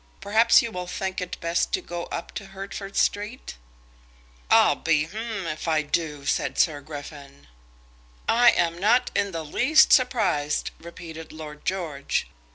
[0.19, 3.57] Perhaps you will think it best to go up to Hertford Street?"
[4.49, 7.45] "I'll be if I do," said Sir Griffin.
[8.27, 12.25] "I am not in the least surprised," repeated Lord George.